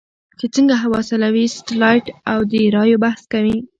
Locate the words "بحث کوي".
3.05-3.57